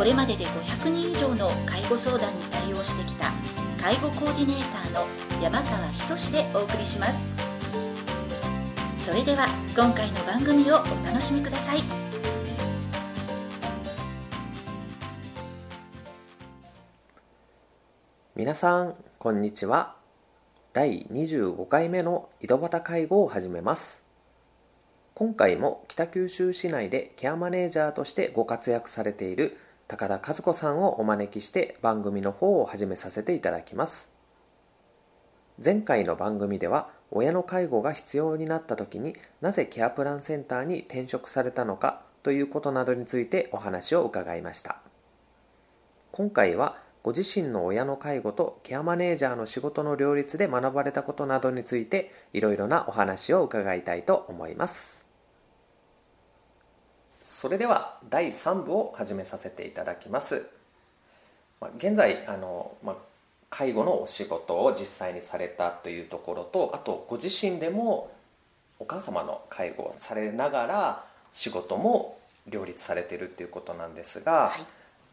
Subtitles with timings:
[0.00, 3.30] これまでで500人以上の介護相談に対応してきた
[3.78, 5.06] 介護コーディネーターの
[5.42, 7.18] 山川仁でお送りします。
[9.04, 11.82] それでは今回の番組をお楽しみください。
[18.34, 19.96] 皆さんこんにちは。
[20.72, 24.02] 第25回目の井戸端介護を始めます。
[25.12, 29.58] 今回も北九州市内でケアマネージャーとしてご活躍されている
[29.90, 34.08] 高田和子さんをお招きして番組の方を始めさせていただきます。
[35.62, 44.76] 前回の番組では親の介護が必要になった時になぜケアプランセンターに転職されたのかということなどについてお話を伺いました。
[46.12, 54.99] 今回はご自身の親の介護とケアマネージャーの仕事の両立で学ばれたことなどについていろいろなお話を伺いたいと思います。
[57.22, 60.46] それでは第3部を始めさせていただきます。
[61.76, 62.96] 現在あの、まあ、
[63.50, 68.10] 介護のお仕事を実際にされたというところとあとご自身でも
[68.78, 74.66] お母様の介護をされながら仕事も両立されているっていうことなんですが、はい。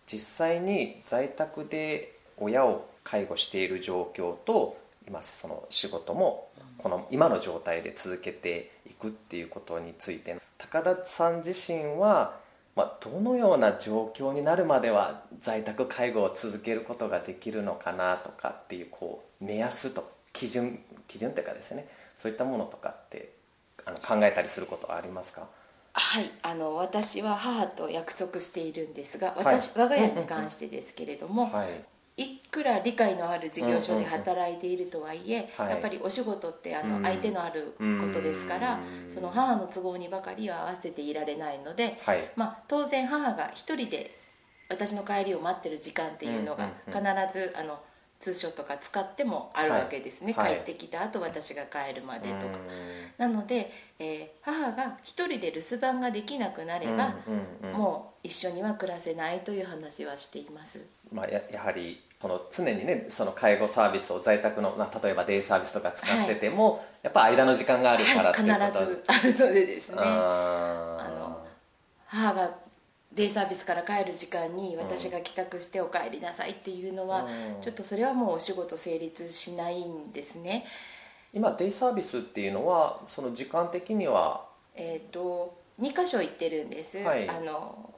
[0.07, 6.47] 実際に在宅で親を介護している状況と今その仕事も
[6.77, 12.35] この今の状態で続けていくっていうことについて高田さん自身は、
[12.75, 23.31] まあ、どのような状況になるまでは在宅介護を続けることができるのかなとかっていうこう目安と基準基準っていうかですねそういったものとかって
[23.85, 25.47] あの考えたりすることはありますか？
[25.93, 31.69] はいあの私は母と約束しているんですが私、はい、我が家に関してですけれども、はい、
[32.17, 38.79] いくら理解のある事業所で働いているとはいえ、やっぱりお仕事ってあの相手のあることですから、
[39.13, 41.99] その母の都合にばかりは合わせていられないので、
[42.35, 44.17] まあ、当然母が一人で
[44.69, 46.99] 私の帰りを待ってる時間っていうのが必
[47.33, 47.79] ずあの
[48.19, 52.57] 通所とか使ってもあるわけですね、はい、帰ってきた後私が帰るまでとか。
[53.17, 57.13] なので、えー、母が一人で留守番ができなくなれば、
[57.71, 69.03] もう一緒には暮らせないという話はしています、まあ、ややはりその常にねその介護サービスを在宅の、まあ、例えばデイサービスとか使ってても、はい、やっぱ間の時間があるからっていうことは、い、必ず。
[69.07, 69.95] あるのでですね。
[69.99, 71.45] あの
[72.07, 72.57] 母が
[73.13, 77.27] デイサービスから帰る時間に私が帰宅してお帰りなさいっていうのは、
[77.63, 80.65] ちょっとそれはもうお仕事成立しないんですね。
[81.33, 84.45] 今デイサービスっていうのはその時間的には？
[84.75, 87.93] えっ、と2箇所行ってるんです、はい、あの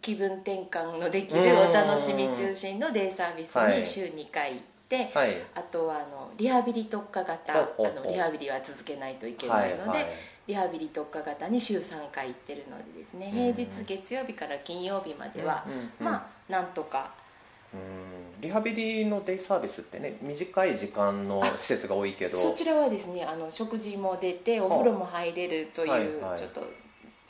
[0.00, 10.06] 気分転換のできるお楽しみ中心のデイサービスに週2回行って、はい、あとはあのリハビリ特化型あのリハビリは続けないといけないので、はいはい。
[10.48, 15.64] リハビリ特化型に週3回行ってるのでですね平日月曜日から金曜日までは、
[16.00, 16.14] ま
[16.48, 17.12] あなんとか。
[17.72, 18.40] うん。
[18.40, 22.36] リハビリのデイサービスってね短い時間の施設が多いけど。
[22.50, 26.62] そちらはですねあの食事も出てお風呂も入れるという、ちょっと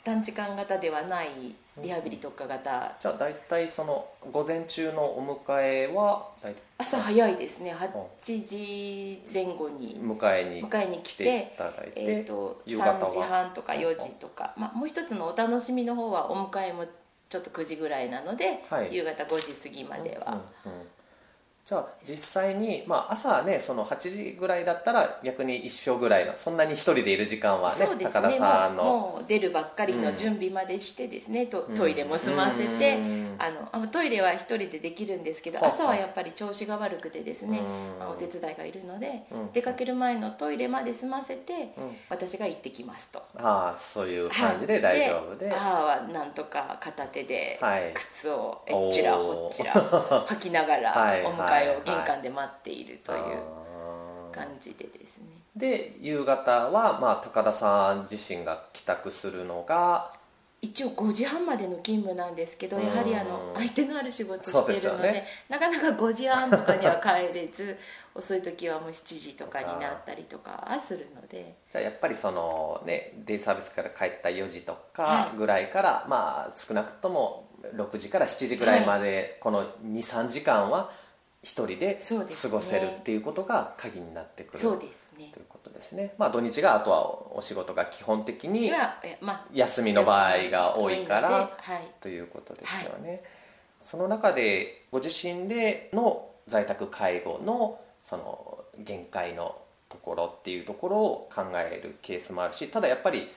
[0.03, 2.95] 短時間型ではないリハビリ特化型。
[2.99, 6.27] じゃあ大体その午前中のお迎えは
[6.77, 7.73] 朝早いですね。
[7.73, 9.99] 8時前後に。
[10.01, 11.55] 迎えに迎えに来て
[11.95, 16.85] えーと、と3時半とか4時とか、まあ、もう一つのお楽しみの方はお迎えも
[17.29, 20.80] ちょっと9時ぐらいなので、はい、夕方5時過ぎまでは、うんうんうん
[21.71, 23.97] じゃあ実際に、まあ、朝ねその8
[24.33, 28.05] 時ぐらいだったら逆に一緒ぐらいのそんなに一人でいる時間はねね。
[28.11, 28.83] 高田さんの。
[28.83, 33.35] もう出るばっかりの準備までしてですね、うん、トイレも済ませて、うん、
[33.71, 37.59] あのトイレは一人でできるんですけど朝はやっぱり調子が悪くてですね、
[37.99, 41.73] うん、お手伝いがいるので、出かける前のトイレまで済ませて、
[42.09, 43.19] 私が行ってきますと。
[43.37, 47.59] ああそういう感じで大丈夫で,、母はなんとか片手で
[47.93, 49.73] 靴をえっちらほっちら
[50.27, 50.91] 履きながら
[51.25, 52.81] お迎ええを玄関で待ってい。
[52.91, 53.21] るという
[54.31, 55.25] 感じでですね
[55.55, 60.13] で夕方は、まあ、高田さん自身が帰宅するのが
[60.61, 67.75] 一応5時半までの勤務なんですけどやはりあの相手のある仕事しているので、ね、なかなか5時半とかには帰れず
[68.13, 71.55] 遅い時はもう7時とかになったりとかはするので。
[71.71, 80.91] じゃあやっぱりそのねデイサービスから帰った4時とかぐらいから、はい、まあ少なくとも6時から7時ぐらいまで、この23時間は
[81.43, 85.31] 一人で過ごせるっていうことが鍵になってくるそうですね。
[85.33, 86.13] ということですね。
[86.19, 88.71] まあ土日があとはお仕事が基本的に
[89.53, 91.49] 休みの場合が多いから
[91.99, 93.23] ということですよね、
[93.81, 99.57] その中でご自身での在宅介護のその限界の
[99.89, 103.27] ところっていうところを考えるケースもあるしただやっぱり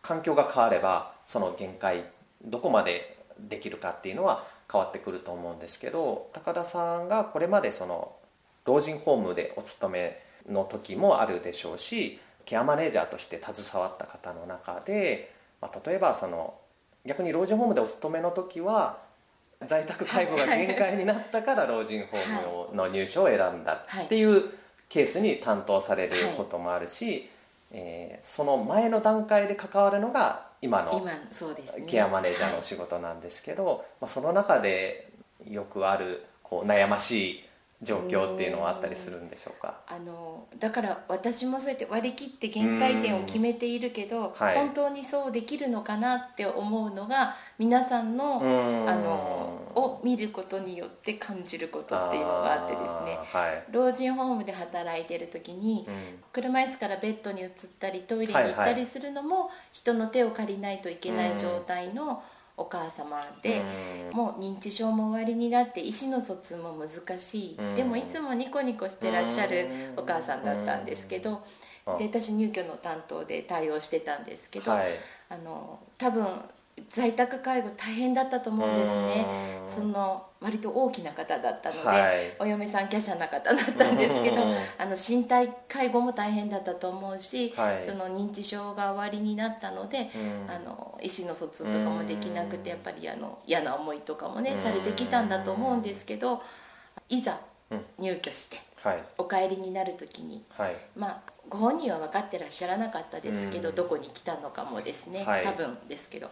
[0.00, 2.04] 環境が変わればその限界
[2.44, 4.42] どこまでできるかっていうのは
[4.72, 8.12] 変わってくると思うんですけど高田さんがこれまでその
[8.64, 16.54] 老人ホームでお勤めの時もあるでしょうしケアマネージャーとして携わった方の中で、まあ、例えばその
[17.04, 18.98] 逆に老人ホームでお勤めの時は
[19.66, 24.50] 在宅介護が限界になったから老人ホームの入所を選んだっていう
[24.88, 27.28] ケースに担当されることもあるし、
[27.72, 31.04] えー、その前の段階で関わるのが今の
[31.88, 35.10] ケアマネージャーのお仕事なんですけど、はい、まあ、その中で
[35.46, 37.44] よくあるこう悩ましい
[37.82, 39.80] 状況っていうのはあったりするんでしょうか？
[39.88, 49.12] あのだから私もそうやって割り切って限界点を決めているけど、はい、本当にそうできるのかなって思うのが皆さんのあの
[49.74, 55.86] を見ることによって感じることっていうのがあってですね、はい、老人ホームで働いてる時に、
[56.32, 57.50] 車椅子からベッドに移っ
[57.80, 62.22] たりトイレに行ったりするのも、人の手を借りないといけない状態の、
[62.56, 63.62] お母様で、
[64.12, 69.66] もう認知症も終わりになって意思の疎通も難しい、でもいつもニコニコしてらっしゃる
[69.96, 71.42] お母さんだったんですけど、
[71.98, 74.92] で私入居の担当で対応してたんですけど、はい、
[75.30, 76.26] あの多分
[76.90, 79.26] 在宅介護大変だったと思うんですね。
[79.66, 84.36] その割と大きな方だったので、はい、お嫁さん華奢な方だったんですけど
[84.78, 90.10] あの身体介護も大変だったと思うし、はい、その認知症が終わりになったので
[90.48, 96.42] あの意思の疎通とかもできなくてやっぱりあの嫌な思いとかもねされてきたんだと思うんですけど
[97.08, 97.38] いざ
[97.98, 100.44] 入居して、はい、お帰りになる時に、
[100.96, 106.30] まあご本人は分かってらっしゃらなかったですけどどこに来たのかもですね、多分ですけど。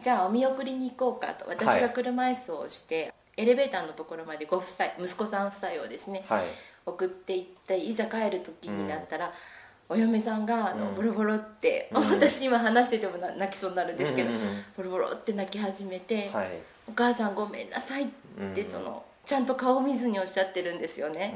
[0.00, 6.44] じゃあお見送りに行こうかと私が車椅子をして、はい、エレベーターのところまでご夫妻息子さん夫妻をですね、はい、
[6.84, 9.32] 送っていっていざ帰る時になったら、
[9.88, 14.30] うん、お嫁さんがあの、ボロボロって、うん、私今話してても泣きそうになるんですけど、
[14.76, 16.48] ボロボロって泣き始めて、はい、
[16.88, 18.08] お母さんごめんなさい」っ
[18.54, 21.34] てそのちゃんと顔見ずにおっしゃってるんですよね。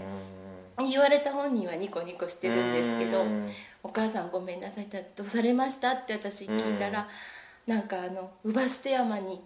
[0.78, 3.22] 言われた本人はニコニコしてるんですけど
[3.82, 7.06] 「お母さんごめんなさい」って「どうされました?」って私聞いたら
[7.66, 9.40] 「なんかあの乳母捨て山に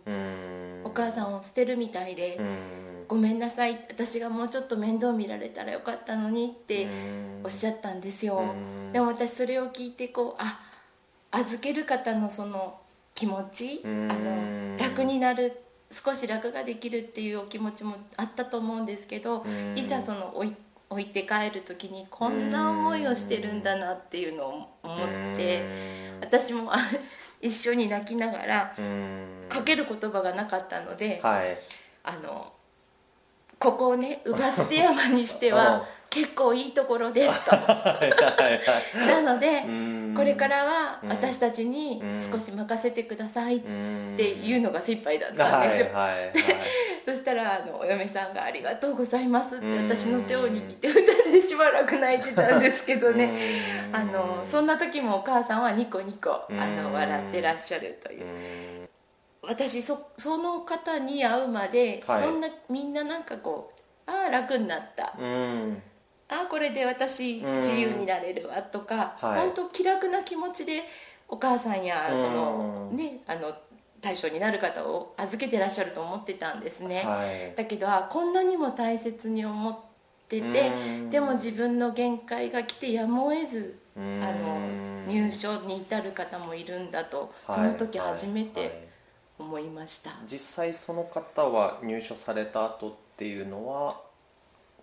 [0.84, 2.40] お母さんを捨てるみたいで
[3.06, 6.86] 「ごめんなさい私がもうちょっと面倒見られたらよかったのに」って
[7.42, 8.42] おっしゃったんですよ。
[8.92, 10.60] でも私それを聞いてこうあ
[11.30, 12.78] 預ける方のその
[13.14, 15.60] 気持ちあの楽になる
[15.90, 19.44] 少し楽ができるっていうお気持ちもあったと思うんですけど
[19.76, 20.56] いざその置い
[20.90, 25.62] 置いて帰る時にこんな思いをしてるんだなっていうのを思って
[26.20, 26.70] 私も
[27.40, 28.76] 一緒に泣きながら
[29.48, 31.58] かける言葉がなかったので、はい、
[32.02, 32.52] あの
[33.58, 37.56] ここをね乳母捨て山にしては 結構いいところですと。
[37.56, 39.62] なので
[40.14, 42.00] これからは私たちに
[42.30, 46.32] 少し任せてくださいっていうのが精一杯だったんですよ、はいはいはい、
[47.04, 53.88] そしたらあのお嫁さんが「ありがとうございます」って私の手を握って2人でしばらく泣いてたんですけどね。
[53.92, 58.88] あのそんな時もお母さんはニコニコあの笑ってらっしゃるという。
[59.42, 63.72] 私そその方に会うまで、はい、そんなみんななんかこ
[64.06, 65.82] うああ楽になった、うん。
[66.28, 70.82] あこれで私自由になれるわとか、うん、本当気楽な気持ちで
[71.28, 73.54] お母さんやその、ねあの
[74.04, 79.78] 対象になる方を預けてらっしゃると思ってたんですね、はい、だけどあこんなにも大切に思っ
[80.28, 80.70] てて
[81.10, 84.60] でも自分の限界が来てやむを得ずあの
[85.08, 88.88] 入所に至る方もいるんだとその時初めて
[89.38, 94.00] 思いました、実際その方は入所された後っていうのは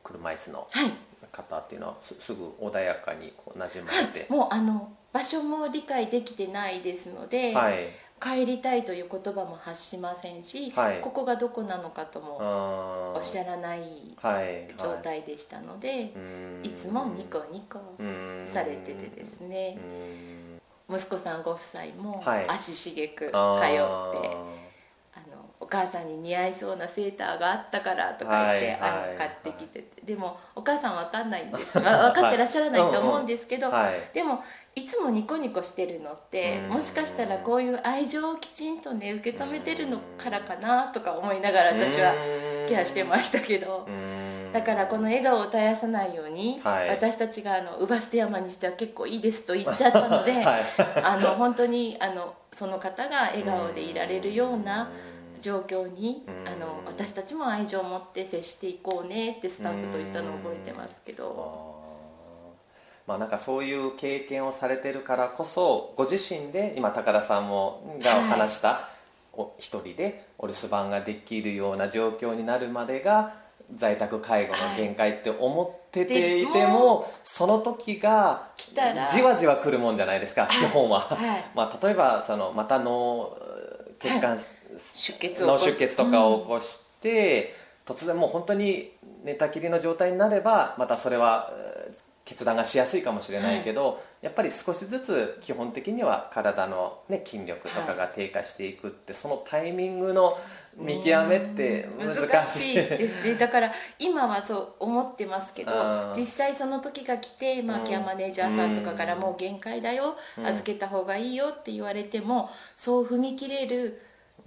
[0.03, 0.91] 車椅子の、はい。
[1.31, 7.87] 方っていうのはすぐ穏やかにこう馴染まれて、はい、もうあの場所も理解できてないですので、はい、
[8.21, 12.37] 帰りたいという言葉も発しませんし、はい、ここがどこなのかとも
[13.15, 14.15] おっしゃらない
[14.77, 16.13] 状態でしたので、
[16.63, 16.69] い。
[16.69, 17.79] つもニコニコ
[18.53, 19.77] されててですね。
[20.89, 24.61] 息子さんご夫妻も足しげく通って。
[25.61, 31.79] お母さんに似合いそうなセーターがあったからとか言って、はい、あの買ってきててでもお母さん分かんないんです。
[31.79, 34.43] 分かってらっしゃらないと思うんですけど、はい、でも
[34.75, 42.13] いつもニコニコしてるのってもしかしたらこういう愛情をきちんとね受け止めてるのからかなとか思いながら私は
[42.67, 43.87] ケアしてましたけど
[44.51, 50.63] だからこの笑顔を絶やさないように、はい、私たちがあの乳母捨て山にしては結構いいですと言っちゃったので、 はい、
[51.03, 54.89] あの本当にあのその方が笑顔でいられるような
[55.41, 61.81] 状況にあの私たちも愛情を持って接していこうねってスタッフと言ったのを覚えてますけど。
[63.07, 68.81] まあ、なんかそういう経験をされてるからこそご自身で今高田さんもが話した、はい、
[69.33, 73.33] お一人でお留守番ができるような状況になるまでが
[73.75, 78.49] 在宅介護の限界って思ってていても、はい、その時が
[79.13, 83.37] じわじわくるもんじゃないですか、基本は、はい、まあ、例えばそのまた脳
[84.01, 84.37] 血管、
[84.95, 87.53] 出血脳出血とかを起こして、
[87.87, 88.91] うん、突然もう本当に
[89.23, 91.51] 寝たきりの状態になればまたそれは
[92.23, 100.37] 決断がしやすいかもしれないけど、はい、やっぱり少しずつ基本的には体の、ね、筋力とかが低下していくって、はい、そのタイミングの
[100.77, 103.35] 見極めって難しいですね。
[103.35, 114.01] だから今はそう思ってますけど実際その時が来て、まあ、ケアマネージャーさんとかからもう限界だよ、預けた方がいいよって言われてもそう踏み切れる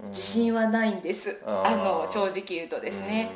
[0.09, 3.29] 自信はないんです、あの正直言うとですね。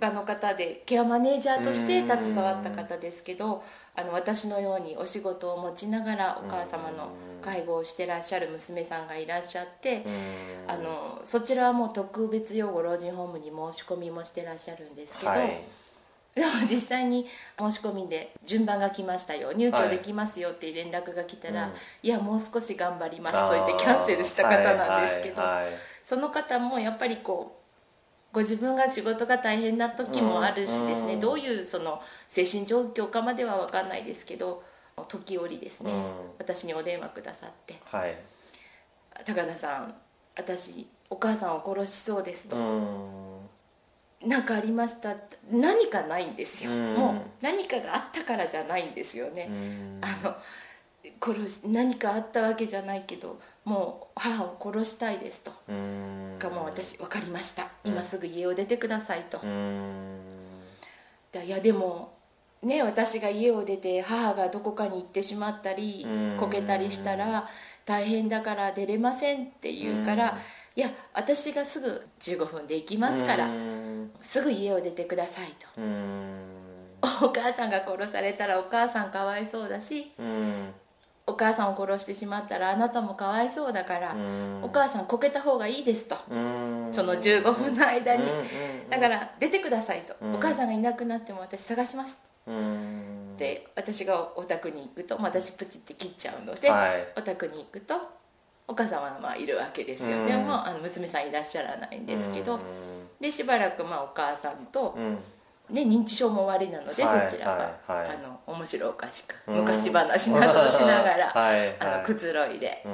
[0.00, 3.62] 家の方でケアマネージャーとして携わった方ですけど
[3.96, 7.10] あの私のようにお仕事を持ちながらお母様の
[7.42, 10.04] 介護をしてらっしゃる娘さんがいらっしゃって
[10.66, 15.62] あのそちらはもう特別養護老人ホームに申し込みもしてらっしゃるんですけど、はい、
[16.34, 17.26] でも実際に
[17.58, 21.68] 申し込みで順番が来ましたよ入居できますよっていう連絡が来たら、は
[22.02, 25.66] い、いやもう少し頑張りますと言ってキャンセルした方なんですけど、はい、
[26.04, 27.63] その方もやっぱりこう
[28.34, 34.64] ご自分が仕事が大変な時もあるしですね、うん、どういうその精神状況かまでは分かんないですけど
[35.08, 35.98] 時折ですね、うん、
[36.38, 38.16] 私にお電話くださって「はい、
[39.24, 39.94] 高田さん
[40.36, 43.44] 私お母さんを殺しそうです」と。
[44.26, 45.14] 何かありました
[45.52, 49.50] 何かないんですよ、もう何かがあったからじゃないんですよね、
[50.00, 50.34] あの
[51.20, 55.50] 殺し何かあったわけじゃないけどもう母を殺したいですと。
[56.38, 57.68] がもう私分かりました。
[57.84, 59.40] 今すぐ家を出てくださいと。
[61.42, 62.12] いやでも
[62.62, 66.06] ね私が家を出て母がどこかに行ってしまったり
[66.38, 67.48] こけたりしたら
[67.84, 70.38] 大変だから出れませんって言うから
[70.76, 73.48] いや私がすぐ15分で行きますから
[74.22, 75.80] すぐ家を出てくださいと。
[77.22, 80.12] お母さんが殺されたらお母さんかわいそうだし
[81.26, 84.14] お母さんを殺してしまったらあなたもかわいそうだから
[84.62, 88.22] お母さんこけた方がいいですとその15分の間に。
[88.90, 90.14] だから出てくださいと。
[90.34, 92.18] お母さんがいなくなっても私探します。
[93.38, 97.94] で私がお宅に行くと私プチって切っちゃうので、はい、お宅に行くと
[98.68, 100.26] お母様はまあいるわけですよ。
[100.26, 102.60] でもあの娘さんいらっしゃらないんですけど
[103.20, 104.96] でしばらくまあお母さんと
[105.70, 107.56] ね、認知症も終わりなので、はい、そちらは、
[107.86, 111.32] はい、あの面白おかしく昔話などをしながら、
[111.80, 112.88] あのくつろいであ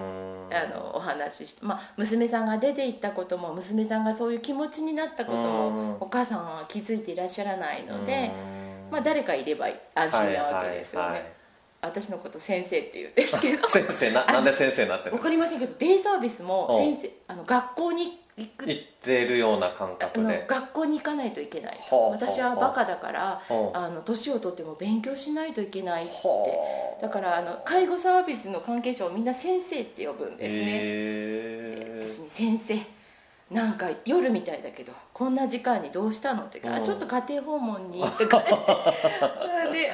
[0.73, 8.31] のお話しして、まあ、娘さんが出て行ったことも娘さんがそういう気持ちになったこともお母さんは気づいていらっしゃらないので、
[8.89, 11.41] まあ、誰かいれば安心なわけですよね。
[11.83, 13.67] 私のこと先生って言うんですけど。
[13.69, 15.31] 先生ななんで先生になってるん分か？
[15.31, 18.69] りませんけどデイサービスも先生あの学校に行く。
[18.69, 20.47] 行ってるような感覚で。
[20.49, 21.79] 学校に行かないといけない。
[21.91, 26.13] 私はバカだからあの年を取っても勉強しないといけないって
[27.03, 32.09] だからあの介護サービスの関係者をみんな先生って呼ぶんですね。
[32.09, 32.79] 私に先生
[33.55, 38.51] なんか夜みたいだけどこんな時間にどうしたのってか、うん、ちょっと家庭訪問にって帰って。
[39.73, 39.91] で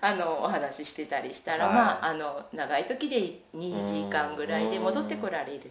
[0.00, 3.16] あのお話ししてたりしたら、はい、まああの長い時で
[3.54, 5.70] 2時間ぐらいで戻ってこられる。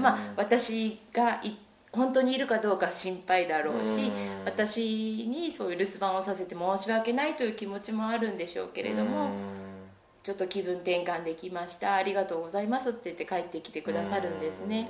[0.00, 1.40] まあ私が
[1.92, 4.10] 本当にいるかどうか心配だろうし
[4.44, 9.30] 私にそういう留守番をさせて申し訳ないという気持ちもあるんでしょうけれども
[10.24, 11.94] ちょっと気分転換できました。
[11.94, 14.88] ありがとうございますって言って帰ってきてくださるんですね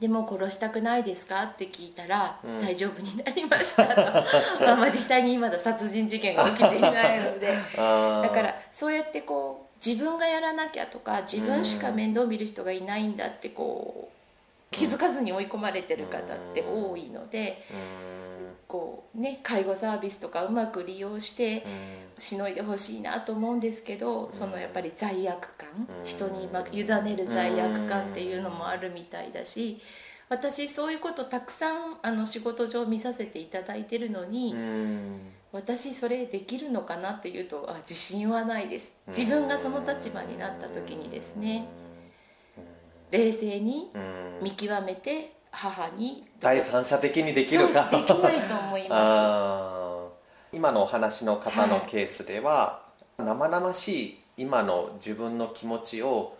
[0.00, 1.42] でも殺したくないですか？
[1.44, 4.02] って聞いたら、うん、大丈夫になりましたと。
[4.76, 7.46] まあ実際にまだ殺人事件が起きていないので。
[7.76, 14.14] だからそうやってこう自分がやらなきゃとか自分しか面倒見る人がいないんだってこう
[14.70, 17.62] 気づかずに追い込まれてる方って多いので
[18.74, 21.64] こうね介護サービスとかうまく利用して
[22.18, 25.68] しのいでほしいなと思うんですけどそのやっぱり罪悪感
[26.04, 29.80] 人に委ねる罪悪感っていうのもあるみたいだし
[30.28, 34.56] 私そういうことたくさんあの仕事上見させていただいてるのに
[35.52, 38.90] 私それできるのかなっていうとあ自信はないです。
[39.06, 41.68] 自分がその立場になった時にですね。
[43.12, 43.92] 冷静に
[44.42, 47.98] 見極めて母に第三者的にできるかと。
[47.98, 50.10] できないと思いま
[50.52, 50.56] す。
[50.56, 52.82] 今のお話の方のケースでは、
[53.16, 56.36] はい、生々しい今の自分の気持ちを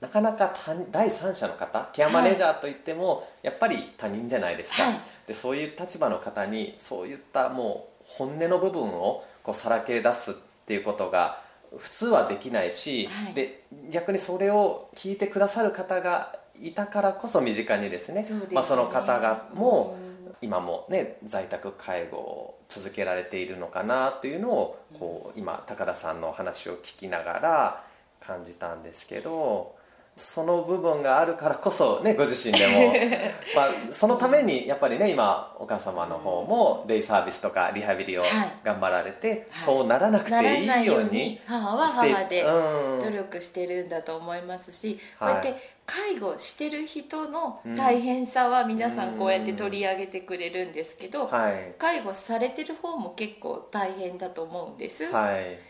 [0.00, 0.54] なかなか
[0.90, 10.34] 第三者の方ケアマネージャーといっても、はい、やっぱり他人じゃないですか、はい、でそういう立場の方にそういったもう本音の部分をこうさらけ出すっ
[10.66, 11.40] ていうことが
[11.76, 19.96] 普通はできないし、はい、で逆にそれを聞いてくださる方がいたからこそ身近にですねそ、ね、まあ、その方がも
[20.40, 27.84] 今もね在宅介護を続けられているのかなというのをこう今高田さんの話を聞きながら
[28.20, 29.77] 感じたんですけど
[30.18, 32.92] その部分があるからこそねご自身でも、
[33.54, 38.24] まあ、そのためにやっぱりね今お母様の方もデイサービスとかリハビリを
[38.64, 45.54] 頑張られて、はい、そうならなくていいように母は母で努力してるんだと思いますし、こうやって
[45.86, 51.30] 介護してる人の大変さは皆さんこうやって取り上げてくれるんですけど、
[51.78, 55.04] 介護されてる方も結構大変だと思うんです。
[55.04, 55.67] はい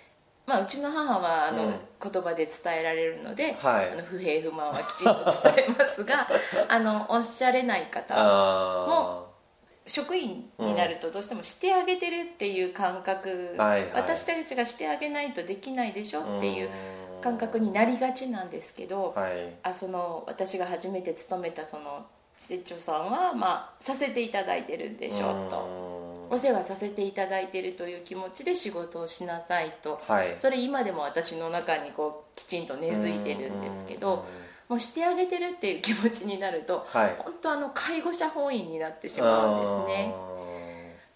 [0.49, 6.27] まあ、うちの母はあの、うん、言葉で伝えられるので、はい、あの不平不満はきちんと伝えますが
[6.69, 8.15] あのおっしゃれない方
[8.89, 9.27] も
[9.87, 16.71] 職員になるとどうしてもしてあげてるっていう感覚、うんはいはい、私たちがしてあげないとできないでしょっていう
[17.21, 22.07] 感覚になりがちなんですけど、はい、あその私が初めて勤めたその
[22.39, 25.98] 施設長さんは、まあ、させていただいてるんでしょうと。
[26.31, 34.27] お世話させていただいているという気持ちで仕事をしなさいと、はい、それ今でも私の中にこうきちんと根付いてるんですけど
[34.69, 40.29] もうしてあげてるっていう気持ちになると、はい、本当あの介護者本位になってしまうんですね。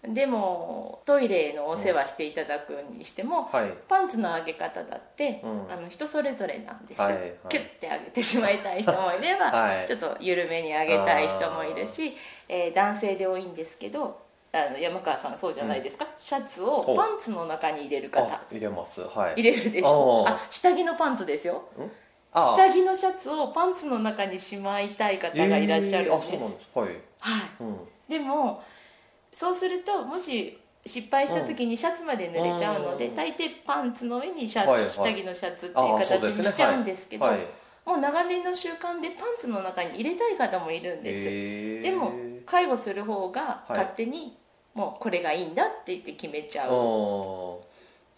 [0.07, 3.59] でもトイレのお世話していただくにしても、うん。
[3.59, 12.17] はい、パンツの上げ方だって、うん、あの人それぞれなんですよ、はいはい、キュッて上げてしまいたい人もいれば、 はい、ちょっと緩めに上げたい人もいるし、
[12.49, 14.22] えー、男性で多いんですけど
[14.55, 18.39] あの山川さんそうじゃないですか、うん、シャツをパンツの中に入れる方。
[18.51, 19.01] 入れます。
[19.01, 19.41] はい。
[19.41, 20.25] 入れるでしょ？
[20.27, 21.63] あ下着のパンツですよ。
[22.31, 26.79] 下着のシャツをパンツの中にしまいたい方がいらっしゃるんです、えー、です。
[26.79, 26.87] はい、
[27.19, 27.49] はい。
[27.61, 28.63] うん、でも
[29.35, 37.31] そうするともし失敗した時にシャツまで濡れちゃうので、うん、大抵パンツの上にシャツ、はいはい、下着のシャツっていう形にしちゃうんですけど、ね。
[37.31, 37.39] はい、
[37.85, 42.11] もう長年の習慣でパンツの中に入れたい方もいるんです、えー、でも
[42.45, 44.37] 介護する方が勝手に
[44.73, 47.73] もうこれがいいんだって言って決めちゃう。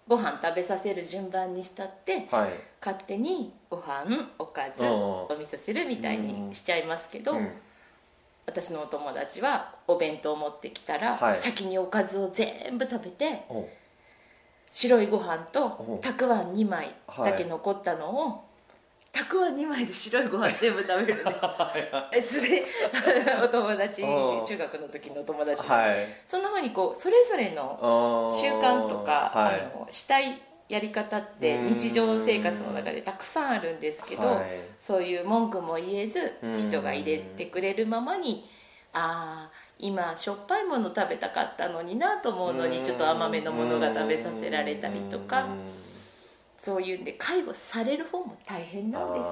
[0.08, 4.06] ご飯食べさせる順番にしたって、はい、勝手にご飯
[4.38, 7.50] おかずお味噌汁みたいにしちゃいますけど、うん、
[8.46, 13.46] 私のお友達はお弁当持ってきたら、はい、先におかずを全部食べて
[14.72, 18.46] 白いご飯とたくあん2枚だけ残ったのを
[19.16, 21.38] たくあん2枚で白いご飯全部食べるんです。
[22.12, 22.64] えそれ
[23.42, 34.46] お友達中学の時のお友達、はい、そんなふうにこうそれぞれの習慣とか、はい、あのしたいやり方って日常生活の中でたくさんあるんですけど、はい、
[34.82, 38.50] そういう文句も言えず人が入れてくれるままに
[38.92, 45.48] ああ今しょっぱいもの食べたかったのになと思うのにちょっと甘めのものが食べさせられたりとか。
[46.66, 49.24] そういうんで介護される方も大変なんです。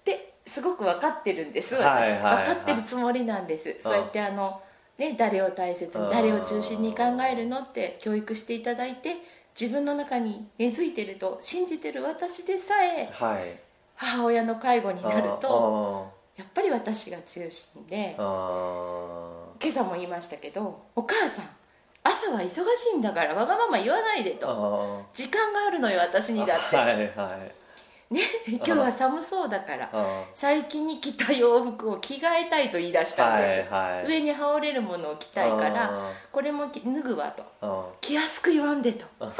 [0.00, 1.76] ってすごく分かってるんです。
[1.76, 3.76] はいはい、分かってるつもりなんです。
[3.84, 4.60] そうやってあの、
[4.98, 9.14] ね、誰を大切に誰を中心に考えるのって教育していただいて
[9.58, 13.58] 自分の中に根付いてると信じてる私でさえ、はい、
[13.94, 21.48] 母親の介護になるとやっぱり私が中心で今朝も言いましたけどお母さん
[22.06, 22.56] 朝は忙し
[22.94, 25.04] いんだからわがまま言わないでと。
[25.14, 26.76] 時間があるのよ私にだって。
[26.76, 27.66] はいはい。
[28.08, 29.90] ね、 今日は寒そうだから
[30.32, 37.96] 最近に着た洋服を着替えたいと言い出したんです、はいはい、上に羽織れるものを着たいからこれも脱ぐわと。
[38.00, 39.04] 着やすく言わんでと。
[39.18, 39.32] あん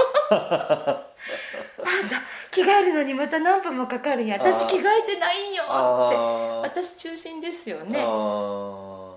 [2.09, 4.37] た着替えるのにまた何分もかかるんや。
[4.38, 5.66] 私着替えてないんよっ
[6.11, 6.16] て。
[6.68, 8.00] 私中心ですよね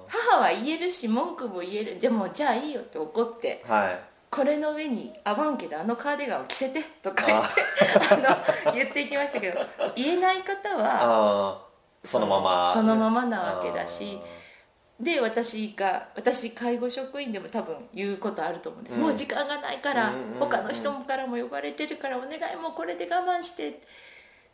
[0.10, 2.00] 母は言えるし文句も言える。
[2.00, 7.50] でもじゃあいいよって怒って、はい、これの上に合わんけどあのカーディガンを着せてとか言って
[8.14, 9.60] あの言っていきましたけど
[9.96, 11.62] 言えない方は
[12.04, 12.74] そのまま。
[12.74, 14.20] そのままなわけだし
[15.00, 23.82] で私が私介護職員でも多分言うことあると思うんです、うん、もう時間がないから、他の人からも呼ばれてるからお願いもうこれで我慢して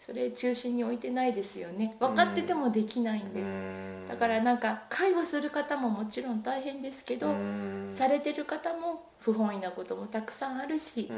[0.06, 1.96] それ中心に置いてないですよね。
[2.00, 4.10] 分かっててもできないんです。
[4.10, 7.34] だからなんか介護する方ももちろん大変ですけど
[7.92, 11.10] されてる方も不本意なこともたくさんあるし、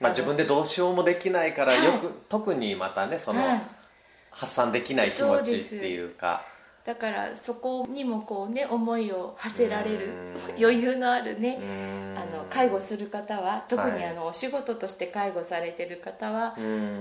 [0.00, 3.42] まあ、自分でどうしようもできないからよく、はい、特にまたねその、
[4.30, 6.42] 発散できない気持ちっていうか。
[6.86, 10.10] だからそこにもこうね思いを馳せられる
[10.56, 11.58] 余裕のあるね
[12.14, 16.56] あの介護する方は特にあのお仕事として介護されてる方は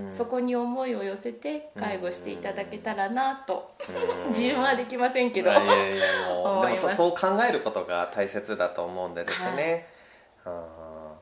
[0.09, 3.75] そこに思いを寄せて介護していただけたらなと
[4.29, 9.85] 自分はできませんけどでもそう考えることが大切だと思うんでですね、
[10.43, 11.13] は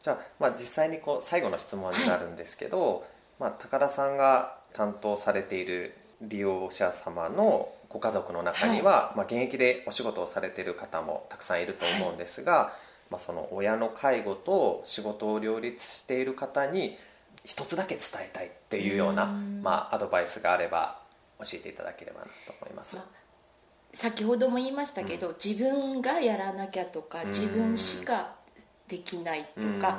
[0.00, 3.02] い、じゃあ,、まあ実際にこう最後の質問になるんですけど、はい、
[3.40, 12.72] まあ、高田さんが担当されている利用者様のご家族の中には、はい、まあ、現役でお仕事をされている方もたくさんいると思うんですが、は
[13.10, 16.96] い、まあ、その親の介護と仕事を両立している方に
[17.44, 21.00] 一つだけ伝えたいっていうようなまあ、アドバイスがあれば
[21.40, 22.96] 教えていただければなと思います。
[22.96, 23.20] まあ
[23.92, 28.34] 先ほども言いましたけど、うん、自分がやらなきゃとか自分しか
[28.86, 29.98] できないとか、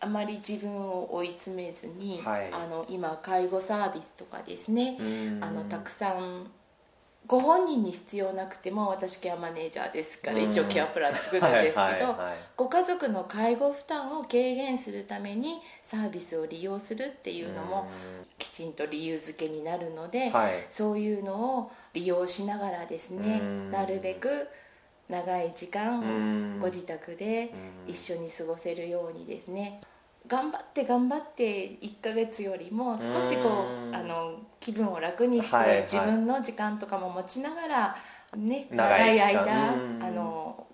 [0.00, 4.96] あまり自分を追い詰めずに、はい、あの今介護サービスとかですね
[5.40, 6.50] あのたくさん
[7.26, 12.16] ご本人に必要なくても私ケアマネージャーですから一応ケアプラン作るんですけど
[12.56, 17.88] ご家族の介護負担を軽減するためにサービスを利用するっていうのも
[18.38, 24.48] きちんと理由付けになるので、はい、そういうのを利用しながらですねなるべく
[25.08, 27.54] 長い時間ご自宅で
[27.86, 29.80] 一緒に過ごせるようにですね
[30.26, 37.96] 頑張って頑張って1ヶ月よりも少しこうあの気分を楽にして、はいはい、自分の時間とかも持ちながら
[38.36, 39.74] ね長い間。
[40.00, 40.66] あの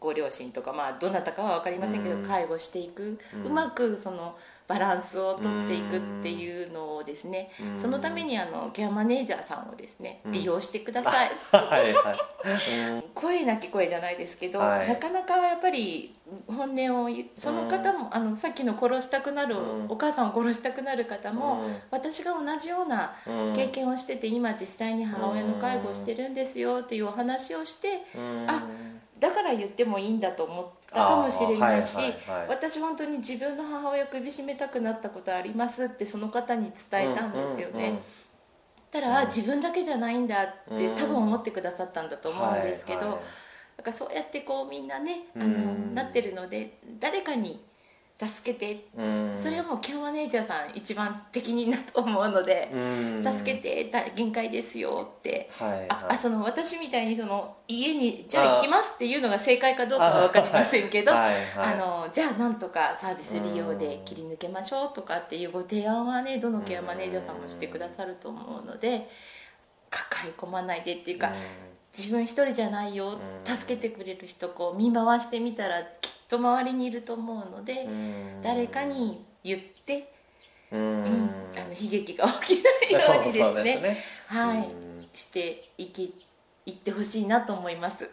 [0.00, 3.18] ご両親とかまあどなたかは分かりませんけど介護していく。
[3.44, 4.36] うまくその
[4.68, 11.30] バランスをとっていくっていうのをですねそのためにあのケアマネージャーさんをですね利用してください。
[11.50, 16.14] はいはい、声なき声じゃないですけど、はい、なかなかやっぱり
[16.46, 19.56] 本音をその方もあのさっきの殺したくなる
[19.88, 23.14] お母さんを殺したくなる方も私が同じような
[23.56, 28.02] 経験をしてて今実際に母親の介護をしてるんですよっていうお話をして
[28.46, 28.62] あ
[29.18, 31.84] だから言ってもいいんだと思ったかもしれない。
[31.84, 31.96] し、
[32.48, 38.00] 私本当に自分の母親首絞めたくなったことありますってその方に伝えたんですよね、
[38.90, 40.46] たら、うん、自分だけじゃないんだっ
[40.76, 43.00] て多分思ってくださったんだと思うんですけど、
[43.76, 47.62] だからそうやってこうみんなねあの、うん、なってるので誰かに
[48.20, 48.88] 助けて、
[49.36, 52.68] それはもうケアマネージャーさん一番適任だと思うので、
[53.22, 61.30] 助けて限界ですよって、はいはい、あその私みたいにその家にじゃあ行きますっていうのが正解かどうかは分かりませんけどあ
[61.78, 69.08] のじゃあなんとかサービス利用で切り抜けましょうとかっていうご提案はねどのケアマネージャーさんもしてくださると思うので
[69.90, 71.30] 抱え込まないでっていうか。
[71.96, 77.88] 自分一人じゃないよ助けてくれる人こう見回してみたらきっと周りにいると思うので
[78.42, 80.12] 誰かに言って
[80.70, 84.68] うん、あの悲劇が起きないようにですね、ね、はい。
[85.14, 86.14] していき
[86.66, 88.08] いってほしいなと思います。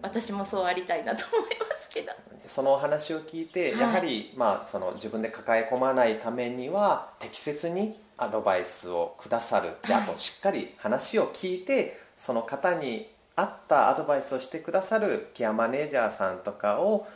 [0.00, 2.12] 私もそうありたいなと思いますけど。
[2.46, 9.72] そのお話を聞いて、はい、やはり、まあ、その自分で抱え込まないためには適切にアドバイスをくださる。
[9.86, 17.06] で、あとしっかり話を聞いてその方に合ったアドバイスをしてくださるケアマネージャーさんとかを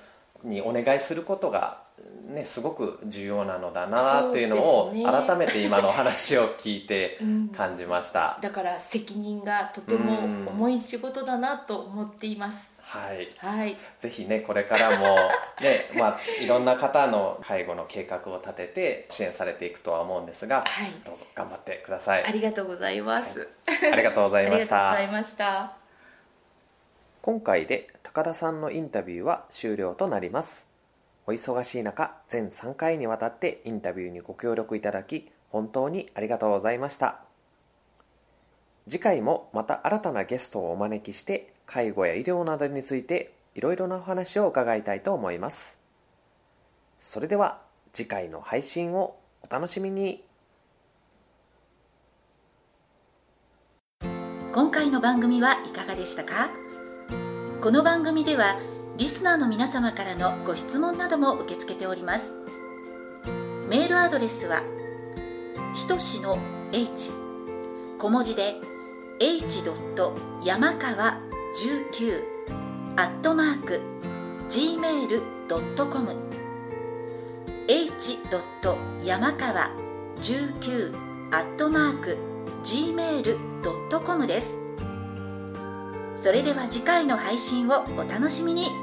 [0.45, 1.83] にお願いすることが、
[2.29, 7.19] ね、すごく重要なのだなっていうのを改めて今の話を聞いて
[7.55, 10.19] 感じました、うん、だから責任がとても
[10.51, 15.17] 重い仕事だなと思っています、はい、はい、ぜひねこれからも
[15.61, 22.25] ね、 まあ、いろんな方の介護の計画を立てて支援されていくとは思うんですが、はい、どうぞ頑張ってください。
[22.25, 24.91] ありがとうございます、はい、ありがとうございました。
[24.93, 25.73] ありがとうございました。
[27.23, 30.67] 今回で高田さんのインタビューは終了となります。
[31.27, 37.21] お忙しい中全3回にわたってインタビューにご協力いただき本当にありがとうございました。
[38.87, 45.79] 次回もまた新たなゲストをお招きして介護や医療などについていろいろなお話を伺いたいと思います。
[47.01, 47.63] それでは
[47.95, 50.23] 次回の配信をお楽しみに。
[54.53, 56.51] 今回の番組はいかがでしたか？
[57.63, 58.59] この番組では
[58.97, 62.35] リスナーの皆様からのご質問なども受け付けております
[63.69, 64.63] メールアドレスは
[65.77, 66.39] ひとしの
[66.73, 67.13] h
[68.01, 68.57] 小文字で
[69.21, 69.63] h.
[70.43, 71.21] 山川
[71.57, 73.81] 19アットマーク
[74.51, 76.17] gmail.com
[77.69, 78.19] h.
[79.05, 79.71] 山川
[80.17, 80.97] 19
[81.31, 82.19] アットマーク
[82.65, 84.62] gmail.com です
[86.23, 88.82] それでは次回の配信をお楽しみに。